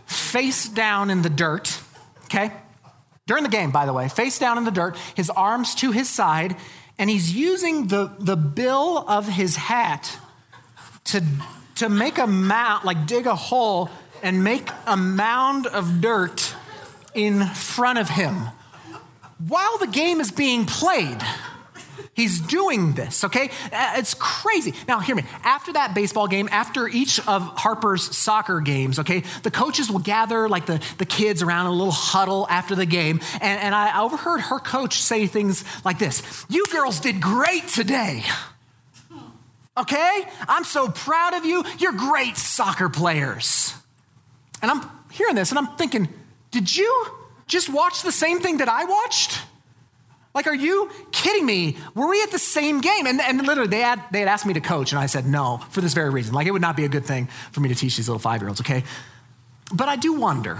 [0.05, 1.81] face down in the dirt,
[2.25, 2.51] okay?
[3.25, 6.07] During the game, by the way, face down in the dirt, his arms to his
[6.07, 6.55] side,
[6.99, 10.19] and he's using the, the bill of his hat
[11.05, 11.23] to,
[11.77, 13.89] to make a mound, like dig a hole
[14.21, 16.53] and make a mound of dirt
[17.15, 18.49] in front of him
[19.47, 21.21] while the game is being played.
[22.13, 23.49] He's doing this, okay?
[23.73, 24.73] Uh, it's crazy.
[24.87, 25.23] Now, hear me.
[25.43, 30.47] After that baseball game, after each of Harper's soccer games, okay, the coaches will gather
[30.47, 33.19] like the, the kids around a little huddle after the game.
[33.41, 38.23] And, and I overheard her coach say things like this You girls did great today.
[39.77, 40.25] Okay?
[40.47, 41.65] I'm so proud of you.
[41.79, 43.73] You're great soccer players.
[44.61, 46.07] And I'm hearing this and I'm thinking,
[46.51, 47.05] did you
[47.47, 49.39] just watch the same thing that I watched?
[50.35, 51.77] Like, are you kidding me?
[51.95, 53.07] Were we at the same game?
[53.07, 55.63] And, and literally, they had, they had asked me to coach, and I said no
[55.69, 56.33] for this very reason.
[56.33, 58.41] Like, it would not be a good thing for me to teach these little five
[58.41, 58.83] year olds, okay?
[59.73, 60.59] But I do wonder,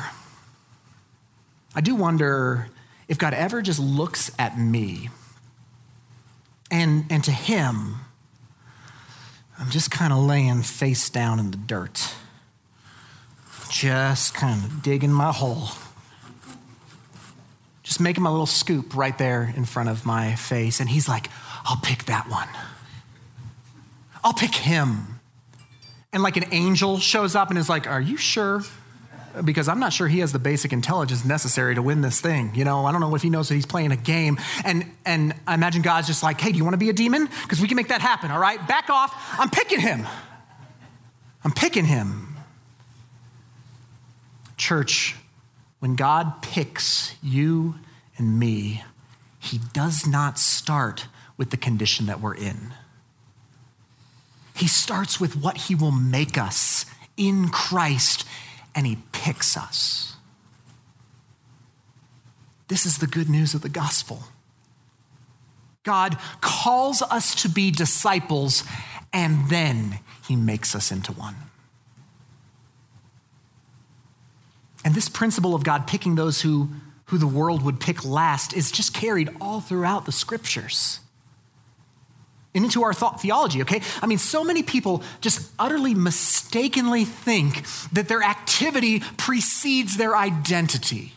[1.76, 2.70] I do wonder
[3.10, 5.10] if God ever just looks at me
[6.72, 7.98] and, and to Him,
[9.60, 12.14] I'm just kind of laying face down in the dirt,
[13.70, 15.70] just kind of digging my hole
[17.86, 20.80] just making my little scoop right there in front of my face.
[20.80, 21.30] And he's like,
[21.66, 22.48] I'll pick that one.
[24.24, 25.20] I'll pick him.
[26.12, 28.64] And like an angel shows up and is like, Are you sure?
[29.44, 32.56] Because I'm not sure he has the basic intelligence necessary to win this thing.
[32.56, 34.40] You know, I don't know if he knows that he's playing a game.
[34.64, 37.30] And, and I imagine God's just like, Hey, do you want to be a demon?
[37.44, 38.66] Because we can make that happen, all right?
[38.68, 39.14] Back off.
[39.38, 40.08] I'm picking him.
[41.44, 42.36] I'm picking him.
[44.58, 45.16] Church,
[45.86, 47.76] when God picks you
[48.18, 48.84] and me,
[49.38, 51.06] He does not start
[51.38, 52.74] with the condition that we're in.
[54.56, 58.26] He starts with what He will make us in Christ,
[58.74, 60.16] and He picks us.
[62.68, 64.24] This is the good news of the gospel.
[65.84, 68.64] God calls us to be disciples,
[69.14, 71.36] and then He makes us into one.
[74.86, 76.70] And this principle of God picking those who,
[77.06, 81.00] who the world would pick last is just carried all throughout the scriptures
[82.54, 83.82] and into our thought theology, okay?
[84.02, 91.12] I mean, so many people just utterly mistakenly think that their activity precedes their identity,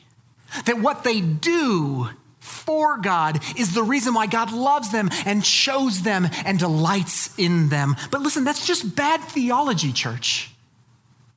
[0.64, 2.08] that what they do
[2.40, 7.68] for God is the reason why God loves them and chose them and delights in
[7.68, 7.94] them.
[8.10, 10.50] But listen, that's just bad theology, church.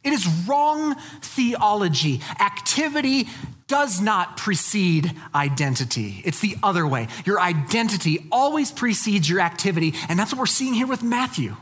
[0.04, 2.22] It is wrong theology.
[2.40, 3.28] Activity
[3.68, 6.22] does not precede identity.
[6.26, 7.08] It's the other way.
[7.26, 11.56] Your identity always precedes your activity, and that's what we're seeing here with Matthew.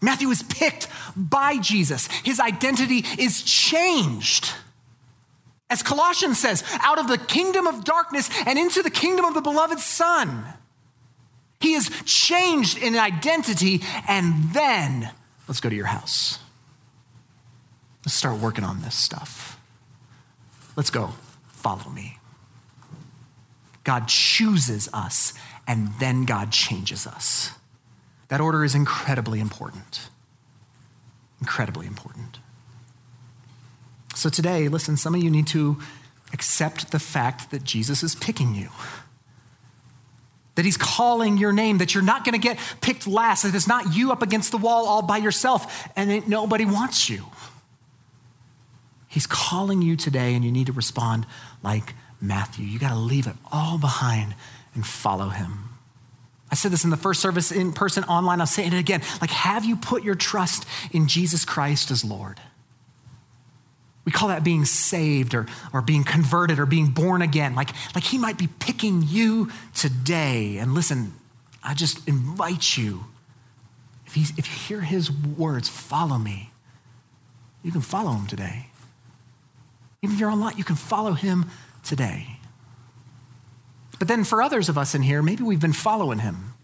[0.00, 4.52] Matthew is picked by Jesus, his identity is changed.
[5.70, 9.40] As Colossians says, out of the kingdom of darkness and into the kingdom of the
[9.40, 10.44] beloved Son.
[11.60, 15.10] He is changed in identity, and then
[15.48, 16.38] let's go to your house.
[18.04, 19.58] Let's start working on this stuff.
[20.76, 21.10] Let's go.
[21.48, 22.18] Follow me.
[23.84, 25.34] God chooses us,
[25.66, 27.52] and then God changes us.
[28.28, 30.08] That order is incredibly important.
[31.40, 32.38] Incredibly important.
[34.14, 35.78] So today, listen, some of you need to
[36.32, 38.68] accept the fact that Jesus is picking you.
[40.54, 43.66] That he's calling your name, that you're not going to get picked last, that it's
[43.66, 47.24] not you up against the wall all by yourself, and nobody wants you.
[49.12, 51.26] He's calling you today, and you need to respond
[51.62, 52.64] like Matthew.
[52.64, 54.34] You got to leave it all behind
[54.74, 55.68] and follow him.
[56.50, 58.40] I said this in the first service in person online.
[58.40, 59.02] I'll say it again.
[59.20, 62.40] Like, have you put your trust in Jesus Christ as Lord?
[64.06, 65.44] We call that being saved or,
[65.74, 67.54] or being converted or being born again.
[67.54, 70.56] Like, like he might be picking you today.
[70.56, 71.12] And listen,
[71.62, 73.04] I just invite you,
[74.06, 76.48] if, he's, if you hear his words, follow me.
[77.62, 78.68] You can follow him today.
[80.02, 81.46] Even if you're online, you can follow him
[81.84, 82.38] today.
[83.98, 86.54] But then for others of us in here, maybe we've been following him.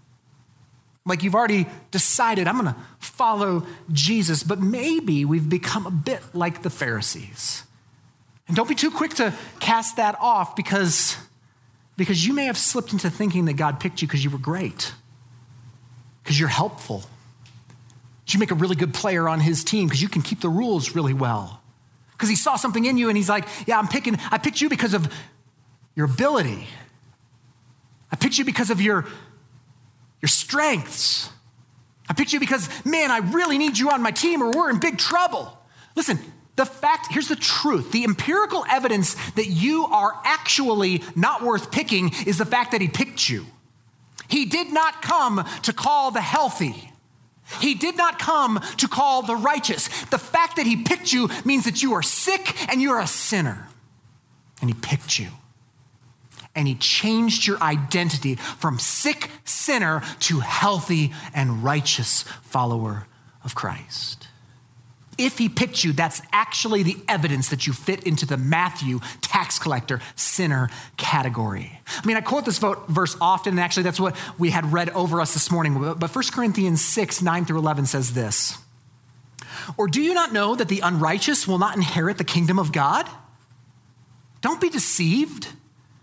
[1.07, 6.21] Like you've already decided, I'm going to follow Jesus, but maybe we've become a bit
[6.35, 7.63] like the Pharisees.
[8.49, 11.17] And don't be too quick to cast that off because,
[11.97, 14.93] because you may have slipped into thinking that God picked you because you were great,
[16.23, 17.05] because you're helpful,
[18.25, 20.49] because you make a really good player on his team, because you can keep the
[20.49, 21.63] rules really well
[22.19, 24.69] because he saw something in you and he's like, Yeah, I'm picking, I picked you
[24.69, 25.11] because of
[25.95, 26.67] your ability.
[28.11, 29.07] I picked you because of your,
[30.21, 31.31] your strengths.
[32.09, 34.81] I picked you because, man, I really need you on my team or we're in
[34.81, 35.57] big trouble.
[35.95, 36.19] Listen,
[36.57, 42.11] the fact, here's the truth the empirical evidence that you are actually not worth picking
[42.27, 43.47] is the fact that he picked you.
[44.29, 46.93] He did not come to call the healthy.
[47.61, 49.89] He did not come to call the righteous.
[50.07, 53.69] The fact that he picked you means that you are sick and you're a sinner.
[54.61, 55.29] And he picked you.
[56.55, 63.07] and he changed your identity from sick sinner to healthy and righteous follower
[63.45, 64.28] of Christ.
[65.19, 69.59] If he picked you, that's actually the evidence that you fit into the Matthew tax
[69.59, 71.81] collector sinner category.
[71.89, 75.21] I mean, I quote this verse often, and actually that's what we had read over
[75.21, 75.75] us this morning.
[75.99, 78.59] But 1 Corinthians 6, 9 through 11 says this
[79.77, 83.09] Or do you not know that the unrighteous will not inherit the kingdom of God?
[84.41, 85.49] Don't be deceived.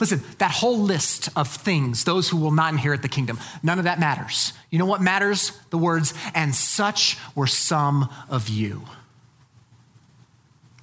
[0.00, 3.84] Listen, that whole list of things, those who will not inherit the kingdom, none of
[3.84, 4.54] that matters.
[4.70, 5.52] You know what matters?
[5.68, 8.84] The words, and such were some of you.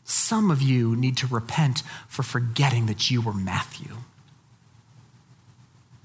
[0.03, 3.97] Some of you need to repent for forgetting that you were Matthew,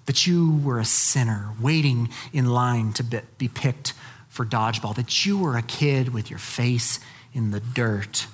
[0.07, 3.93] that you were a sinner waiting in line to be picked
[4.29, 6.99] for dodgeball, that you were a kid with your face
[7.35, 8.27] in the dirt,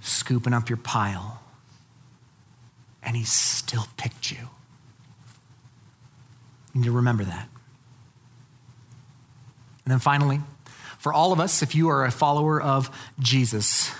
[0.00, 1.43] scooping up your pile
[3.04, 4.48] and he still picked you.
[6.72, 7.48] You need to remember that.
[9.84, 10.40] And then finally,
[10.98, 12.90] for all of us, if you are a follower of
[13.20, 13.92] Jesus,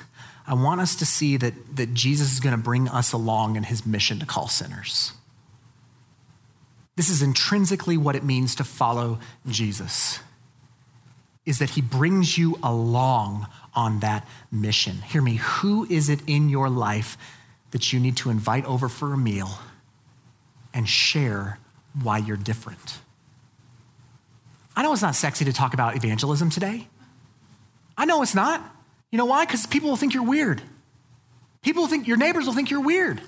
[0.46, 3.64] I want us to see that, that Jesus is going to bring us along in
[3.64, 5.12] his mission to call sinners.
[6.96, 10.20] This is intrinsically what it means to follow Jesus.
[11.44, 15.02] Is that he brings you along on that mission.
[15.02, 17.18] Hear me, who is it in your life
[17.74, 19.58] that you need to invite over for a meal
[20.72, 21.58] and share
[22.04, 23.00] why you're different.
[24.76, 26.86] I know it's not sexy to talk about evangelism today.
[27.98, 28.62] I know it's not.
[29.10, 29.44] You know why?
[29.44, 30.62] Because people will think you're weird.
[31.62, 33.20] People will think, your neighbors will think you're weird.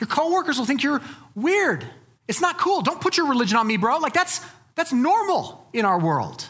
[0.00, 1.00] Your coworkers will think you're
[1.36, 1.86] weird.
[2.26, 2.80] It's not cool.
[2.80, 3.98] Don't put your religion on me, bro.
[3.98, 4.40] Like that's
[4.74, 6.48] that's normal in our world.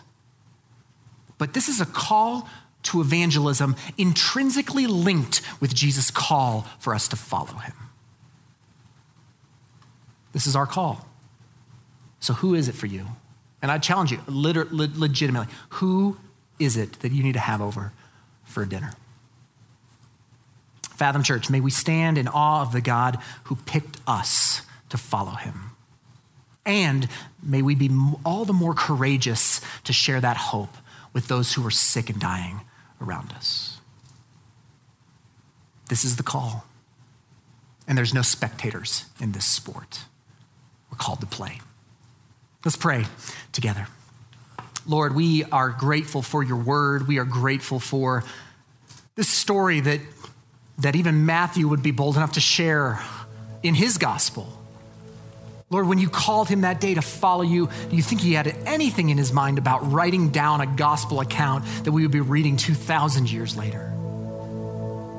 [1.37, 2.49] But this is a call
[2.85, 7.75] to evangelism intrinsically linked with Jesus' call for us to follow him.
[10.33, 11.07] This is our call.
[12.21, 13.07] So, who is it for you?
[13.63, 16.19] And I challenge you, liter- legitimately, who
[16.59, 17.93] is it that you need to have over
[18.45, 18.93] for dinner?
[20.83, 25.33] Fathom Church, may we stand in awe of the God who picked us to follow
[25.33, 25.71] him.
[26.67, 27.09] And
[27.43, 27.91] may we be
[28.25, 30.77] all the more courageous to share that hope
[31.13, 32.61] with those who are sick and dying
[33.01, 33.79] around us.
[35.89, 36.65] This is the call.
[37.89, 40.05] And there's no spectators in this sport.
[40.91, 41.61] We're called to play.
[42.65, 43.07] Let's pray
[43.53, 43.89] together.
[44.87, 47.09] Lord, we are grateful for your word.
[47.09, 48.25] We are grateful for
[49.15, 50.01] this story that,
[50.79, 53.01] that even Matthew would be bold enough to share
[53.63, 54.60] in his gospel.
[55.73, 58.49] Lord, when you called him that day to follow you, do you think he had
[58.67, 62.57] anything in his mind about writing down a gospel account that we would be reading
[62.57, 63.89] 2,000 years later?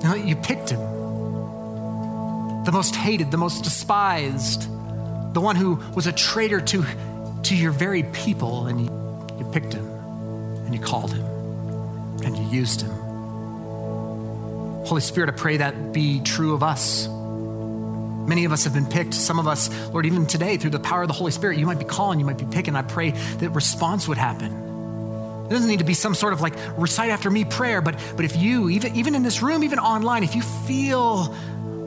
[0.03, 0.81] No, you picked him.
[2.65, 4.63] The most hated, the most despised,
[5.33, 6.85] the one who was a traitor to,
[7.43, 8.87] to your very people, and you,
[9.39, 9.87] you picked him,
[10.65, 11.25] and you called him,
[12.25, 12.91] and you used him.
[14.85, 17.07] Holy Spirit, I pray that be true of us.
[18.28, 19.13] Many of us have been picked.
[19.13, 21.80] Some of us, Lord, even today, through the power of the Holy Spirit, you might
[21.80, 22.76] be calling, you might be picking.
[22.76, 24.51] I pray that response would happen.
[25.47, 28.24] It doesn't need to be some sort of like recite after me prayer, but, but
[28.24, 31.36] if you, even, even in this room, even online, if you feel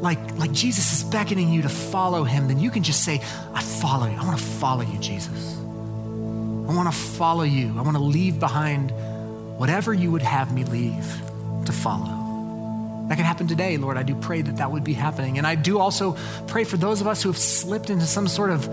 [0.02, 3.22] like, like Jesus is beckoning you to follow him, then you can just say,
[3.54, 4.16] I follow you.
[4.16, 5.56] I want to follow you, Jesus.
[5.56, 7.74] I want to follow you.
[7.78, 8.90] I want to leave behind
[9.58, 11.20] whatever you would have me leave
[11.64, 12.23] to follow.
[13.08, 13.96] That could happen today, Lord.
[13.98, 15.36] I do pray that that would be happening.
[15.38, 18.50] And I do also pray for those of us who have slipped into some sort
[18.50, 18.66] of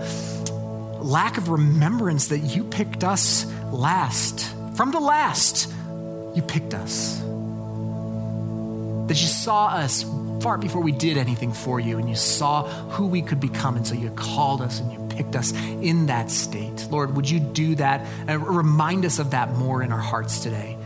[1.02, 4.48] lack of remembrance that you picked us last.
[4.74, 5.70] From the last,
[6.34, 7.18] you picked us.
[9.08, 10.04] That you saw us
[10.40, 13.76] far before we did anything for you, and you saw who we could become.
[13.76, 16.88] And so you called us and you picked us in that state.
[16.90, 20.78] Lord, would you do that and remind us of that more in our hearts today?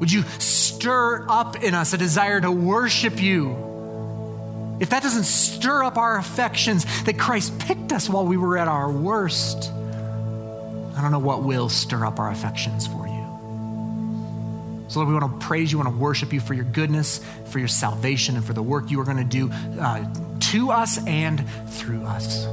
[0.00, 4.76] Would you stir up in us a desire to worship you?
[4.80, 8.68] If that doesn't stir up our affections that Christ picked us while we were at
[8.68, 13.18] our worst, I don't know what will stir up our affections for you.
[14.88, 17.20] So, Lord, we want to praise you, we want to worship you for your goodness,
[17.46, 20.04] for your salvation, and for the work you are going to do uh,
[20.52, 22.44] to us and through us.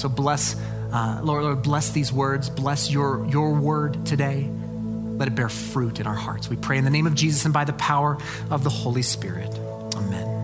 [0.00, 0.56] So bless,
[0.92, 2.48] uh, Lord, Lord, bless these words.
[2.50, 4.48] Bless your, your word today.
[5.18, 6.48] Let it bear fruit in our hearts.
[6.48, 8.18] We pray in the name of Jesus and by the power
[8.50, 9.50] of the Holy Spirit.
[9.94, 10.35] Amen.